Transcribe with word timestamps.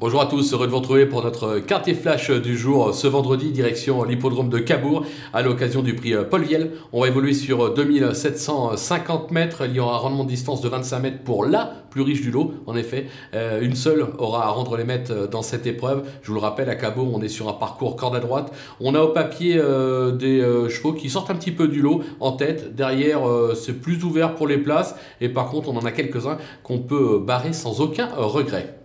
Bonjour 0.00 0.20
à 0.20 0.26
tous, 0.26 0.52
heureux 0.52 0.66
de 0.66 0.70
vous 0.70 0.78
retrouver 0.78 1.06
pour 1.06 1.24
notre 1.24 1.58
quartier 1.58 1.92
flash 1.92 2.30
du 2.30 2.56
jour 2.56 2.94
ce 2.94 3.08
vendredi, 3.08 3.50
direction 3.50 4.04
l'hippodrome 4.04 4.48
de 4.48 4.60
Cabourg 4.60 5.04
à 5.32 5.42
l'occasion 5.42 5.82
du 5.82 5.96
prix 5.96 6.14
Paul 6.30 6.42
Viel. 6.42 6.70
On 6.92 7.00
va 7.00 7.08
évoluer 7.08 7.34
sur 7.34 7.74
2750 7.74 9.32
mètres, 9.32 9.64
il 9.66 9.74
y 9.74 9.80
aura 9.80 9.96
un 9.96 9.98
rendement 9.98 10.22
de 10.22 10.28
distance 10.28 10.60
de 10.60 10.68
25 10.68 11.00
mètres 11.00 11.24
pour 11.24 11.44
la 11.44 11.72
plus 11.90 12.02
riche 12.02 12.20
du 12.20 12.30
lot. 12.30 12.54
En 12.68 12.76
effet, 12.76 13.08
euh, 13.34 13.60
une 13.60 13.74
seule 13.74 14.06
aura 14.18 14.44
à 14.44 14.50
rendre 14.50 14.76
les 14.76 14.84
mètres 14.84 15.28
dans 15.28 15.42
cette 15.42 15.66
épreuve. 15.66 16.04
Je 16.22 16.28
vous 16.28 16.34
le 16.34 16.40
rappelle, 16.40 16.70
à 16.70 16.76
Cabourg, 16.76 17.10
on 17.12 17.20
est 17.20 17.26
sur 17.26 17.48
un 17.48 17.54
parcours 17.54 17.96
corde 17.96 18.14
à 18.14 18.20
droite. 18.20 18.52
On 18.78 18.94
a 18.94 19.00
au 19.00 19.08
papier 19.08 19.56
euh, 19.58 20.12
des 20.12 20.40
euh, 20.40 20.68
chevaux 20.68 20.92
qui 20.92 21.10
sortent 21.10 21.30
un 21.30 21.34
petit 21.34 21.50
peu 21.50 21.66
du 21.66 21.82
lot 21.82 22.04
en 22.20 22.30
tête. 22.30 22.76
Derrière, 22.76 23.22
c'est 23.56 23.80
plus 23.80 24.04
ouvert 24.04 24.36
pour 24.36 24.46
les 24.46 24.58
places. 24.58 24.94
Et 25.20 25.28
par 25.28 25.50
contre, 25.50 25.70
on 25.70 25.76
en 25.76 25.84
a 25.84 25.90
quelques-uns 25.90 26.38
qu'on 26.62 26.78
peut 26.78 27.18
barrer 27.18 27.52
sans 27.52 27.80
aucun 27.80 28.06
regret. 28.16 28.77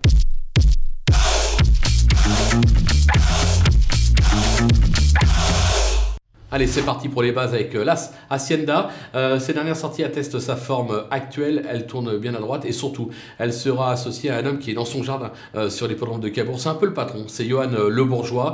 Allez, 6.54 6.68
c'est 6.68 6.84
parti 6.84 7.10
pour 7.10 7.24
les 7.24 7.32
bases 7.32 7.52
avec 7.56 7.74
euh, 7.74 7.84
l'As 7.84 8.14
Hacienda. 8.30 8.92
Euh, 9.16 9.40
ces 9.40 9.54
dernières 9.54 9.76
sorties 9.76 10.04
attestent 10.04 10.38
sa 10.38 10.56
forme 10.56 11.06
actuelle. 11.10 11.66
Elle 11.68 11.88
tourne 11.88 12.20
bien 12.20 12.36
à 12.36 12.38
droite 12.38 12.64
et 12.66 12.72
surtout, 12.72 13.10
elle 13.40 13.52
sera 13.52 13.92
associée 13.92 14.30
à 14.30 14.38
un 14.38 14.46
homme 14.46 14.60
qui 14.60 14.70
est 14.70 14.76
dans 14.76 14.86
son 14.86 15.02
jardin 15.02 15.32
euh, 15.56 15.72
sur 15.72 15.88
les 15.88 15.96
l'hippodrome 15.96 16.20
de 16.20 16.30
Cabourg. 16.30 16.60
C'est 16.60 16.70
un 16.70 16.76
peu 16.76 16.86
le 16.86 16.94
patron, 16.94 17.24
c'est 17.26 17.46
Johan 17.46 17.72
Le 17.90 18.04
Bourgeois. 18.04 18.54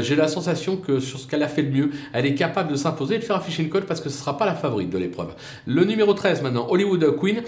J'ai 0.00 0.16
la 0.16 0.26
sensation 0.26 0.76
que 0.76 0.98
sur 0.98 1.20
ce 1.20 1.28
qu'elle 1.28 1.42
a 1.44 1.48
fait 1.48 1.62
de 1.62 1.70
mieux, 1.70 1.90
elle 2.12 2.26
est 2.26 2.34
capable 2.34 2.70
de 2.70 2.76
s'imposer 2.76 3.16
et 3.16 3.18
de 3.18 3.24
faire 3.24 3.36
afficher 3.36 3.62
une 3.62 3.68
cote 3.68 3.84
parce 3.84 4.00
que 4.00 4.08
ce 4.08 4.16
ne 4.16 4.20
sera 4.20 4.36
pas 4.36 4.46
la 4.46 4.54
favorite 4.54 4.90
de 4.90 4.98
l'épreuve. 4.98 5.34
Le 5.66 5.84
numéro 5.84 6.14
13 6.14 6.42
maintenant, 6.42 6.66
Hollywood 6.68 7.16
Queen, 7.16 7.42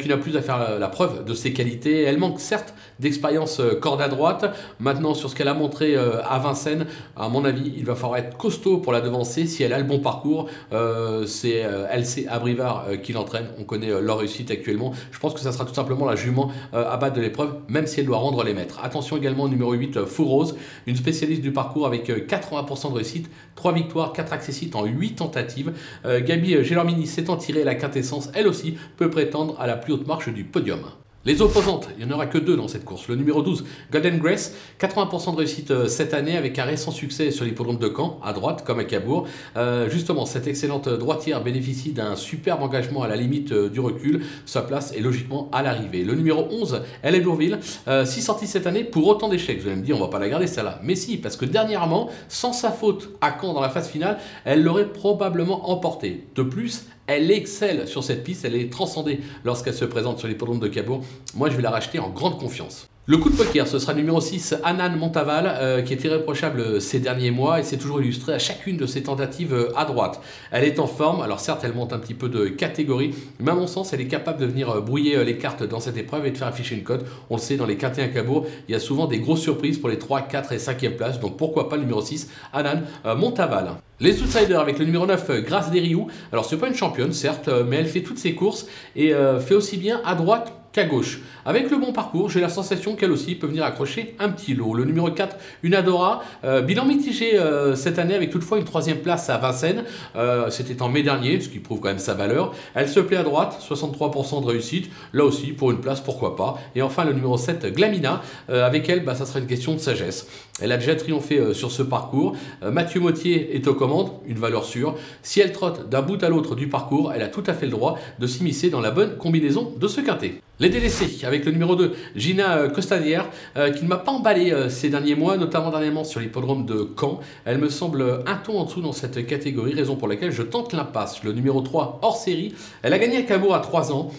qui 0.00 0.08
n'a 0.08 0.16
plus 0.16 0.36
à 0.36 0.42
faire 0.42 0.78
la, 0.78 0.88
preuve 0.88 1.24
de 1.24 1.34
ses 1.34 1.52
qualités. 1.52 2.02
Elle 2.02 2.18
manque 2.18 2.40
certes 2.40 2.74
d'expérience 3.00 3.60
corde 3.80 4.02
à 4.02 4.08
droite. 4.08 4.44
Maintenant, 4.80 5.14
sur 5.14 5.30
ce 5.30 5.34
qu'elle 5.34 5.48
a 5.48 5.54
montré 5.54 5.96
à 5.96 6.38
Vincennes, 6.38 6.86
à 7.16 7.28
mon 7.28 7.44
avis, 7.44 7.72
il 7.76 7.84
va 7.84 7.94
falloir 7.94 8.18
être 8.18 8.36
costaud 8.36 8.78
pour 8.78 8.92
la 8.92 9.00
devancer 9.00 9.31
si 9.32 9.62
elle 9.62 9.72
a 9.72 9.78
le 9.78 9.84
bon 9.84 9.98
parcours. 9.98 10.48
Euh, 10.72 11.26
c'est 11.26 11.64
euh, 11.64 11.86
LC 11.88 12.26
Abrivard 12.28 12.86
euh, 12.88 12.96
qui 12.96 13.12
l'entraîne. 13.12 13.46
On 13.58 13.64
connaît 13.64 13.88
leur 14.00 14.18
réussite 14.18 14.50
actuellement. 14.50 14.92
Je 15.10 15.18
pense 15.18 15.34
que 15.34 15.40
ça 15.40 15.52
sera 15.52 15.64
tout 15.64 15.74
simplement 15.74 16.06
la 16.06 16.16
jument 16.16 16.50
à 16.72 16.96
battre 16.96 17.16
de 17.16 17.20
l'épreuve, 17.20 17.54
même 17.68 17.86
si 17.86 18.00
elle 18.00 18.06
doit 18.06 18.18
rendre 18.18 18.42
les 18.44 18.54
maîtres. 18.54 18.80
Attention 18.82 19.16
également 19.16 19.44
au 19.44 19.48
numéro 19.48 19.72
8, 19.72 20.04
Fourrose, 20.04 20.56
une 20.86 20.96
spécialiste 20.96 21.42
du 21.42 21.52
parcours 21.52 21.86
avec 21.86 22.08
80% 22.08 22.90
de 22.90 22.94
réussite, 22.94 23.30
3 23.54 23.72
victoires, 23.72 24.12
4 24.12 24.32
accessites 24.32 24.76
en 24.76 24.84
8 24.84 25.16
tentatives. 25.16 25.72
Gabi 26.04 26.62
Gelormini 26.64 27.06
s'étant 27.06 27.36
tirée 27.36 27.64
la 27.64 27.74
quintessence, 27.74 28.30
elle 28.34 28.46
aussi 28.46 28.76
peut 28.96 29.10
prétendre 29.10 29.56
à 29.60 29.66
la 29.66 29.76
plus 29.76 29.92
haute 29.92 30.06
marche 30.06 30.28
du 30.28 30.44
podium. 30.44 30.80
Les 31.24 31.40
opposantes, 31.40 31.88
il 31.96 32.04
n'y 32.04 32.12
en 32.12 32.16
aura 32.16 32.26
que 32.26 32.36
deux 32.36 32.56
dans 32.56 32.66
cette 32.66 32.84
course. 32.84 33.06
Le 33.06 33.14
numéro 33.14 33.42
12, 33.42 33.64
Golden 33.92 34.18
Grace, 34.18 34.54
80% 34.80 35.30
de 35.30 35.36
réussite 35.36 35.70
euh, 35.70 35.86
cette 35.86 36.14
année 36.14 36.36
avec 36.36 36.58
un 36.58 36.64
récent 36.64 36.90
succès 36.90 37.30
sur 37.30 37.44
l'hippodrome 37.44 37.78
de 37.78 37.92
Caen, 37.96 38.18
à 38.24 38.32
droite 38.32 38.64
comme 38.64 38.80
à 38.80 38.84
Cabourg. 38.84 39.28
Euh, 39.56 39.88
justement, 39.88 40.26
cette 40.26 40.48
excellente 40.48 40.88
droitière 40.88 41.44
bénéficie 41.44 41.92
d'un 41.92 42.16
superbe 42.16 42.60
engagement 42.60 43.04
à 43.04 43.08
la 43.08 43.14
limite 43.14 43.52
euh, 43.52 43.68
du 43.68 43.78
recul. 43.78 44.24
Sa 44.46 44.62
place 44.62 44.92
est 44.96 45.00
logiquement 45.00 45.48
à 45.52 45.62
l'arrivée. 45.62 46.02
Le 46.02 46.16
numéro 46.16 46.44
11, 46.50 46.82
elle 47.02 47.14
est 47.14 47.20
Bourville, 47.20 47.60
6 47.86 48.20
sorties 48.20 48.48
cette 48.48 48.66
année 48.66 48.82
pour 48.82 49.06
autant 49.06 49.28
d'échecs. 49.28 49.60
Vous 49.60 49.68
allez 49.68 49.76
me 49.76 49.84
dire, 49.84 49.96
on 49.96 50.00
va 50.00 50.08
pas 50.08 50.18
la 50.18 50.28
garder 50.28 50.48
celle-là. 50.48 50.80
Mais 50.82 50.96
si, 50.96 51.18
parce 51.18 51.36
que 51.36 51.44
dernièrement, 51.44 52.10
sans 52.28 52.52
sa 52.52 52.72
faute 52.72 53.10
à 53.20 53.38
Caen 53.40 53.54
dans 53.54 53.60
la 53.60 53.70
phase 53.70 53.88
finale, 53.88 54.18
elle 54.44 54.64
l'aurait 54.64 54.88
probablement 54.88 55.70
emporté. 55.70 56.26
De 56.34 56.42
plus, 56.42 56.86
elle 57.06 57.30
excelle 57.30 57.88
sur 57.88 58.04
cette 58.04 58.24
piste, 58.24 58.44
elle 58.44 58.54
est 58.54 58.70
transcendée 58.70 59.20
lorsqu'elle 59.44 59.74
se 59.74 59.84
présente 59.84 60.18
sur 60.18 60.28
les 60.28 60.34
l'hippodrome 60.34 60.60
de 60.60 60.68
Cabourg. 60.68 61.04
Moi, 61.34 61.50
je 61.50 61.56
vais 61.56 61.62
la 61.62 61.70
racheter 61.70 61.98
en 61.98 62.10
grande 62.10 62.38
confiance. 62.38 62.88
Le 63.06 63.16
coup 63.16 63.30
de 63.30 63.34
poker, 63.34 63.66
ce 63.66 63.80
sera 63.80 63.94
numéro 63.94 64.20
6, 64.20 64.54
Anan 64.62 64.96
Montaval, 64.96 65.52
euh, 65.58 65.82
qui 65.82 65.92
est 65.92 66.04
irréprochable 66.04 66.80
ces 66.80 67.00
derniers 67.00 67.32
mois 67.32 67.58
et 67.58 67.64
s'est 67.64 67.76
toujours 67.76 68.00
illustré 68.00 68.32
à 68.32 68.38
chacune 68.38 68.76
de 68.76 68.86
ses 68.86 69.02
tentatives 69.02 69.52
euh, 69.52 69.76
à 69.76 69.84
droite. 69.84 70.20
Elle 70.52 70.62
est 70.62 70.78
en 70.78 70.86
forme, 70.86 71.20
alors 71.20 71.40
certes 71.40 71.62
elle 71.64 71.72
monte 71.74 71.92
un 71.92 71.98
petit 71.98 72.14
peu 72.14 72.28
de 72.28 72.46
catégorie, 72.46 73.12
mais 73.40 73.50
à 73.50 73.54
mon 73.56 73.66
sens 73.66 73.92
elle 73.92 74.00
est 74.00 74.06
capable 74.06 74.38
de 74.38 74.46
venir 74.46 74.70
euh, 74.70 74.80
brouiller 74.80 75.24
les 75.24 75.36
cartes 75.36 75.64
dans 75.64 75.80
cette 75.80 75.96
épreuve 75.96 76.26
et 76.26 76.30
de 76.30 76.38
faire 76.38 76.46
afficher 76.46 76.76
une 76.76 76.84
cote. 76.84 77.04
On 77.28 77.34
le 77.34 77.40
sait, 77.40 77.56
dans 77.56 77.66
les 77.66 77.76
quintés 77.76 78.02
à 78.02 78.06
Cabourg, 78.06 78.46
il 78.68 78.72
y 78.72 78.76
a 78.76 78.78
souvent 78.78 79.08
des 79.08 79.18
grosses 79.18 79.42
surprises 79.42 79.78
pour 79.78 79.88
les 79.88 79.98
3, 79.98 80.20
4 80.20 80.52
et 80.52 80.58
5e 80.58 80.94
places, 80.94 81.18
donc 81.18 81.36
pourquoi 81.36 81.68
pas 81.68 81.74
le 81.74 81.82
numéro 81.82 82.02
6, 82.02 82.30
Anan 82.52 82.82
Montaval. 83.16 83.70
Les 83.98 84.22
outsiders 84.22 84.60
avec 84.60 84.78
le 84.78 84.84
numéro 84.84 85.06
9, 85.06 85.42
Grace 85.42 85.72
Desrioux. 85.72 86.06
Alors 86.30 86.44
c'est 86.44 86.56
pas 86.56 86.68
une 86.68 86.76
championne 86.76 87.12
certes, 87.12 87.50
mais 87.66 87.78
elle 87.78 87.88
fait 87.88 88.02
toutes 88.02 88.18
ses 88.18 88.36
courses 88.36 88.66
et 88.94 89.12
fait 89.40 89.54
aussi 89.54 89.76
bien 89.76 90.00
à 90.04 90.14
droite 90.14 90.52
qu'à 90.72 90.84
gauche. 90.84 91.20
Avec 91.44 91.70
le 91.70 91.76
bon 91.76 91.92
parcours, 91.92 92.30
j'ai 92.30 92.40
la 92.40 92.48
sensation 92.48 92.96
qu'elle 92.96 93.12
aussi 93.12 93.34
peut 93.34 93.46
venir 93.46 93.64
accrocher 93.64 94.14
un 94.18 94.30
petit 94.30 94.54
lot. 94.54 94.74
Le 94.74 94.84
numéro 94.84 95.10
4, 95.10 95.36
Unadora, 95.62 96.22
euh, 96.44 96.62
bilan 96.62 96.86
mitigé 96.86 97.38
euh, 97.38 97.74
cette 97.74 97.98
année 97.98 98.14
avec 98.14 98.30
toutefois 98.30 98.58
une 98.58 98.64
troisième 98.64 98.98
place 98.98 99.28
à 99.28 99.38
Vincennes. 99.38 99.84
Euh, 100.16 100.50
c'était 100.50 100.80
en 100.82 100.88
mai 100.88 101.02
dernier, 101.02 101.40
ce 101.40 101.48
qui 101.48 101.58
prouve 101.58 101.80
quand 101.80 101.88
même 101.88 101.98
sa 101.98 102.14
valeur. 102.14 102.54
Elle 102.74 102.88
se 102.88 103.00
plaît 103.00 103.18
à 103.18 103.22
droite, 103.22 103.58
63% 103.68 104.42
de 104.42 104.46
réussite. 104.46 104.90
Là 105.12 105.24
aussi, 105.24 105.48
pour 105.48 105.70
une 105.72 105.80
place, 105.80 106.00
pourquoi 106.00 106.36
pas. 106.36 106.58
Et 106.74 106.82
enfin, 106.82 107.04
le 107.04 107.12
numéro 107.12 107.36
7, 107.36 107.66
Glamina. 107.74 108.22
avec 108.48 108.88
elle, 108.88 109.04
bah, 109.04 109.14
ça 109.14 109.26
sera 109.26 109.40
une 109.40 109.46
question 109.46 109.74
de 109.74 109.78
sagesse. 109.78 110.28
Elle 110.60 110.72
a 110.72 110.76
déjà 110.76 110.94
triomphé 110.94 111.54
sur 111.54 111.70
ce 111.70 111.82
parcours. 111.82 112.36
Mathieu 112.62 113.00
Mottier 113.00 113.56
est 113.56 113.66
aux 113.66 113.74
commandes, 113.74 114.10
une 114.26 114.38
valeur 114.38 114.64
sûre. 114.64 114.94
Si 115.22 115.40
elle 115.40 115.52
trotte 115.52 115.88
d'un 115.88 116.02
bout 116.02 116.22
à 116.22 116.28
l'autre 116.28 116.54
du 116.54 116.68
parcours, 116.68 117.12
elle 117.14 117.22
a 117.22 117.28
tout 117.28 117.44
à 117.46 117.54
fait 117.54 117.66
le 117.66 117.72
droit 117.72 117.98
de 118.18 118.26
s'immiscer 118.26 118.70
dans 118.70 118.80
la 118.80 118.90
bonne 118.90 119.16
combinaison 119.16 119.72
de 119.78 119.88
ce 119.88 120.00
quintet. 120.00 120.40
Les 120.62 120.68
délaissés, 120.68 121.26
avec 121.26 121.44
le 121.44 121.50
numéro 121.50 121.74
2, 121.74 121.92
Gina 122.14 122.58
euh, 122.58 122.68
Costadière, 122.68 123.28
euh, 123.56 123.72
qui 123.72 123.82
ne 123.82 123.88
m'a 123.88 123.96
pas 123.96 124.12
emballé 124.12 124.52
euh, 124.52 124.68
ces 124.68 124.90
derniers 124.90 125.16
mois, 125.16 125.36
notamment 125.36 125.70
dernièrement 125.70 126.04
sur 126.04 126.20
l'hippodrome 126.20 126.66
de 126.66 126.88
Caen. 126.96 127.18
Elle 127.44 127.58
me 127.58 127.68
semble 127.68 128.22
un 128.26 128.36
ton 128.36 128.60
en 128.60 128.64
dessous 128.66 128.80
dans 128.80 128.92
cette 128.92 129.26
catégorie, 129.26 129.74
raison 129.74 129.96
pour 129.96 130.06
laquelle 130.06 130.30
je 130.30 130.42
tente 130.42 130.72
l'impasse. 130.72 131.24
Le 131.24 131.32
numéro 131.32 131.62
3, 131.62 131.98
hors 132.02 132.16
série, 132.16 132.54
elle 132.84 132.92
a 132.92 133.00
gagné 133.00 133.16
à 133.16 133.22
Cabourg 133.22 133.56
à 133.56 133.58
3 133.58 133.92
ans. 133.92 134.12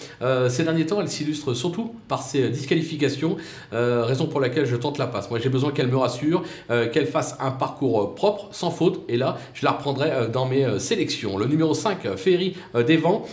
ces 0.50 0.64
derniers 0.66 0.86
temps, 0.86 1.00
elle 1.00 1.08
s'illustre 1.08 1.54
surtout 1.54 1.96
par 2.10 2.22
ses 2.22 2.50
disqualifications, 2.50 3.38
raison 3.72 4.28
pour 4.28 4.42
laquelle 4.42 4.66
je 4.66 4.76
tente 4.76 4.98
l'impasse. 4.98 5.30
Moi, 5.30 5.40
j'ai 5.40 5.50
besoin 5.50 5.72
qu'elle 5.72 5.88
me 5.88 5.96
rassure, 5.96 6.44
qu'elle 6.68 7.08
fasse 7.08 7.38
un 7.40 7.52
parcours 7.52 8.16
propre, 8.16 8.50
sans 8.52 8.72
faute, 8.72 9.02
et 9.08 9.16
là, 9.16 9.38
je 9.54 9.64
la 9.64 9.72
reprendrai 9.72 10.28
dans 10.32 10.46
mes 10.46 10.80
sélections. 10.80 11.38
Le 11.38 11.46
numéro 11.46 11.74
5, 11.74 12.18
Ferry 12.18 12.56
des 12.86 12.98
Vents, 12.98 13.26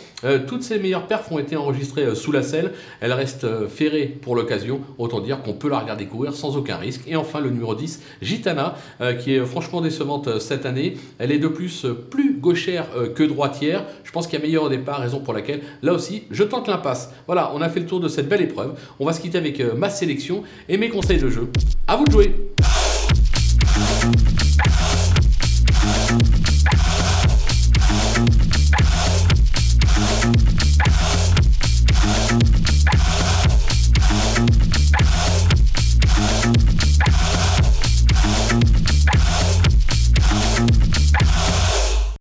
toutes 0.47 0.62
ses 0.62 0.78
meilleures 0.78 1.06
perfs 1.06 1.32
ont 1.32 1.38
été 1.38 1.56
enregistrées 1.56 2.15
sous 2.15 2.31
la 2.31 2.43
selle. 2.43 2.72
Elle 3.00 3.12
reste 3.12 3.44
euh, 3.44 3.69
ferrée 3.69 4.06
pour 4.06 4.37
l'occasion, 4.37 4.81
autant 4.99 5.21
dire 5.21 5.43
qu'on 5.43 5.55
peut 5.55 5.69
la 5.69 5.78
regarder 5.78 6.06
courir 6.06 6.34
sans 6.34 6.56
aucun 6.56 6.77
risque. 6.77 7.03
Et 7.06 7.16
enfin 7.16 7.41
le 7.41 7.50
numéro 7.50 7.75
10, 7.75 8.03
Gitana, 8.22 8.77
euh, 9.00 9.15
qui 9.15 9.34
est 9.34 9.44
franchement 9.44 9.81
décevante 9.81 10.28
euh, 10.28 10.38
cette 10.38 10.66
année. 10.66 10.97
Elle 11.19 11.33
est 11.33 11.38
de 11.38 11.49
plus 11.49 11.87
plus 12.11 12.38
gauchère 12.38 12.87
que 13.15 13.22
droitière. 13.22 13.84
Je 14.05 14.12
pense 14.12 14.27
qu'il 14.27 14.38
y 14.38 14.43
a 14.43 14.44
meilleur 14.44 14.65
au 14.65 14.69
départ, 14.69 15.00
raison 15.00 15.21
pour 15.21 15.34
laquelle 15.34 15.61
là 15.83 15.93
aussi 15.93 16.25
je 16.31 16.43
tente 16.43 16.69
l'impasse. 16.69 17.12
Voilà, 17.27 17.53
on 17.55 17.61
a 17.61 17.69
fait 17.69 17.81
le 17.81 17.87
tour 17.87 18.00
de 18.00 18.09
cette 18.09 18.28
belle 18.28 18.43
épreuve. 18.43 18.75
On 18.99 19.06
va 19.06 19.12
se 19.12 19.21
quitter 19.21 19.38
avec 19.38 19.61
ma 19.77 19.91
sélection 19.91 20.43
et 20.69 20.77
mes 20.77 20.88
conseils 20.88 21.19
de 21.19 21.28
jeu. 21.28 21.49
À 21.87 21.97
vous 21.97 22.05
de 22.05 22.11
jouer 22.11 22.34